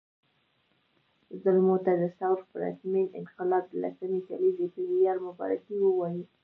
[1.41, 6.23] زلمو ته د ثور پرتمین انقلاب د لسمې کلېزې په وياړ مبارکي وایم